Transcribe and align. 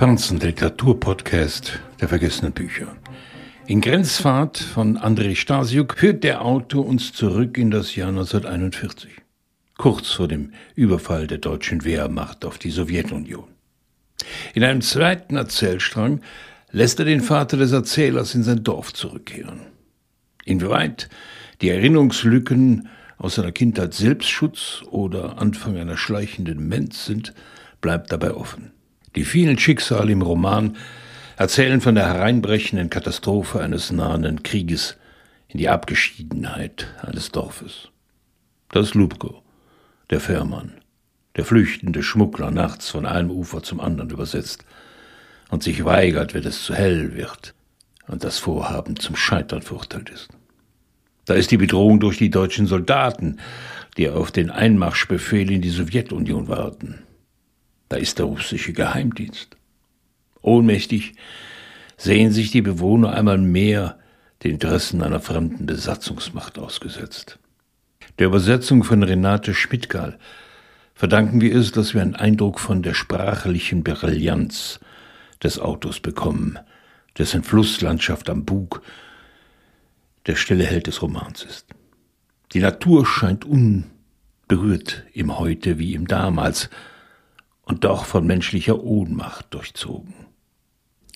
Franzen 0.00 0.40
Literaturpodcast 0.40 1.78
der 2.00 2.08
vergessenen 2.08 2.52
Bücher. 2.52 2.96
In 3.66 3.82
Grenzfahrt 3.82 4.56
von 4.56 4.96
Andrei 4.96 5.34
Stasiuk 5.34 5.98
führt 5.98 6.24
der 6.24 6.42
Autor 6.42 6.86
uns 6.86 7.12
zurück 7.12 7.58
in 7.58 7.70
das 7.70 7.94
Jahr 7.96 8.08
1941, 8.08 9.10
kurz 9.76 10.12
vor 10.12 10.26
dem 10.26 10.54
Überfall 10.74 11.26
der 11.26 11.36
deutschen 11.36 11.84
Wehrmacht 11.84 12.46
auf 12.46 12.56
die 12.56 12.70
Sowjetunion. 12.70 13.44
In 14.54 14.64
einem 14.64 14.80
zweiten 14.80 15.36
Erzählstrang 15.36 16.22
lässt 16.70 16.98
er 16.98 17.04
den 17.04 17.20
Vater 17.20 17.58
des 17.58 17.72
Erzählers 17.72 18.34
in 18.34 18.42
sein 18.42 18.64
Dorf 18.64 18.94
zurückkehren. 18.94 19.60
Inwieweit 20.46 21.10
die 21.60 21.68
Erinnerungslücken 21.68 22.88
aus 23.18 23.34
seiner 23.34 23.52
Kindheit 23.52 23.92
Selbstschutz 23.92 24.82
oder 24.90 25.36
Anfang 25.36 25.76
einer 25.76 25.98
schleichenden 25.98 26.56
Demenz 26.56 27.04
sind, 27.04 27.34
bleibt 27.82 28.10
dabei 28.10 28.32
offen. 28.32 28.72
Die 29.16 29.24
vielen 29.24 29.58
Schicksale 29.58 30.12
im 30.12 30.22
Roman 30.22 30.76
erzählen 31.36 31.80
von 31.80 31.94
der 31.94 32.06
hereinbrechenden 32.06 32.90
Katastrophe 32.90 33.60
eines 33.60 33.90
nahenden 33.90 34.42
Krieges 34.42 34.96
in 35.48 35.58
die 35.58 35.68
Abgeschiedenheit 35.68 36.86
eines 37.02 37.32
Dorfes. 37.32 37.88
Das 38.68 38.94
Lubko, 38.94 39.42
der 40.10 40.20
Fährmann, 40.20 40.74
der 41.36 41.44
flüchtende 41.44 42.02
Schmuggler 42.02 42.52
nachts 42.52 42.90
von 42.90 43.04
einem 43.04 43.30
Ufer 43.30 43.62
zum 43.62 43.80
anderen 43.80 44.10
übersetzt 44.10 44.64
und 45.48 45.64
sich 45.64 45.84
weigert, 45.84 46.34
wenn 46.34 46.44
es 46.44 46.62
zu 46.62 46.74
hell 46.74 47.14
wird 47.14 47.54
und 48.06 48.22
das 48.22 48.38
Vorhaben 48.38 48.96
zum 48.96 49.16
Scheitern 49.16 49.62
verurteilt 49.62 50.10
ist. 50.10 50.28
Da 51.24 51.34
ist 51.34 51.50
die 51.50 51.56
Bedrohung 51.56 51.98
durch 51.98 52.18
die 52.18 52.30
deutschen 52.30 52.66
Soldaten, 52.66 53.38
die 53.96 54.08
auf 54.08 54.30
den 54.30 54.50
Einmarschbefehl 54.50 55.50
in 55.50 55.62
die 55.62 55.70
Sowjetunion 55.70 56.48
warten. 56.48 57.02
Da 57.90 57.96
ist 57.96 58.18
der 58.18 58.26
russische 58.26 58.72
Geheimdienst. 58.72 59.56
Ohnmächtig 60.42 61.14
sehen 61.96 62.30
sich 62.30 62.52
die 62.52 62.62
Bewohner 62.62 63.12
einmal 63.12 63.36
mehr 63.36 63.98
den 64.44 64.52
Interessen 64.52 65.02
einer 65.02 65.20
fremden 65.20 65.66
Besatzungsmacht 65.66 66.58
ausgesetzt. 66.58 67.38
Der 68.18 68.28
Übersetzung 68.28 68.84
von 68.84 69.02
Renate 69.02 69.54
Schmidtgal 69.54 70.18
verdanken 70.94 71.40
wir 71.40 71.54
es, 71.54 71.72
dass 71.72 71.92
wir 71.92 72.00
einen 72.00 72.14
Eindruck 72.14 72.60
von 72.60 72.82
der 72.82 72.94
sprachlichen 72.94 73.82
Brillanz 73.82 74.78
des 75.42 75.58
Autos 75.58 75.98
bekommen, 75.98 76.60
dessen 77.18 77.42
Flusslandschaft 77.42 78.30
am 78.30 78.44
Bug 78.44 78.82
der 80.26 80.36
stille 80.36 80.64
Held 80.64 80.86
des 80.86 81.02
Romans 81.02 81.42
ist. 81.42 81.66
Die 82.52 82.60
Natur 82.60 83.04
scheint 83.04 83.44
unberührt 83.44 85.04
im 85.12 85.38
Heute 85.38 85.78
wie 85.78 85.94
im 85.94 86.06
Damals, 86.06 86.70
und 87.70 87.84
doch 87.84 88.04
von 88.04 88.26
menschlicher 88.26 88.82
Ohnmacht 88.82 89.54
durchzogen. 89.54 90.12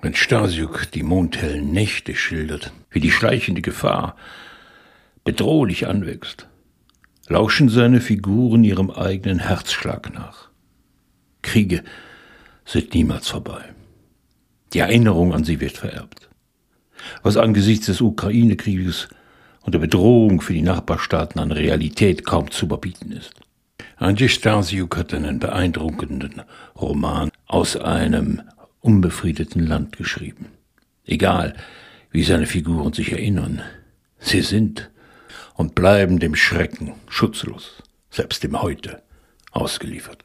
Wenn 0.00 0.14
Stasiuk 0.14 0.90
die 0.92 1.02
mondhellen 1.02 1.72
Nächte 1.72 2.14
schildert, 2.14 2.72
wie 2.90 3.00
die 3.00 3.10
schleichende 3.10 3.60
Gefahr 3.60 4.16
bedrohlich 5.24 5.86
anwächst, 5.86 6.48
lauschen 7.26 7.68
seine 7.68 8.00
Figuren 8.00 8.64
ihrem 8.64 8.90
eigenen 8.90 9.40
Herzschlag 9.40 10.14
nach. 10.14 10.48
Kriege 11.42 11.84
sind 12.64 12.94
niemals 12.94 13.28
vorbei. 13.28 13.62
Die 14.72 14.78
Erinnerung 14.78 15.34
an 15.34 15.44
sie 15.44 15.60
wird 15.60 15.76
vererbt. 15.76 16.30
Was 17.22 17.36
angesichts 17.36 17.86
des 17.86 18.00
Ukraine-Krieges 18.00 19.08
und 19.60 19.74
der 19.74 19.80
Bedrohung 19.80 20.40
für 20.40 20.54
die 20.54 20.62
Nachbarstaaten 20.62 21.42
an 21.42 21.52
Realität 21.52 22.24
kaum 22.24 22.50
zu 22.50 22.64
überbieten 22.64 23.12
ist. 23.12 23.34
Andrzej 23.98 24.28
Stasiuk 24.28 24.96
hat 24.96 25.12
einen 25.12 25.40
beeindruckenden 25.40 26.42
Roman 26.76 27.30
aus 27.46 27.76
einem 27.76 28.42
unbefriedeten 28.80 29.66
Land 29.66 29.96
geschrieben. 29.96 30.46
Egal, 31.04 31.56
wie 32.12 32.22
seine 32.22 32.46
Figuren 32.46 32.92
sich 32.92 33.10
erinnern, 33.10 33.60
sie 34.20 34.42
sind 34.42 34.88
und 35.54 35.74
bleiben 35.74 36.20
dem 36.20 36.36
Schrecken 36.36 36.92
schutzlos, 37.08 37.82
selbst 38.08 38.44
dem 38.44 38.62
Heute, 38.62 39.02
ausgeliefert. 39.50 40.24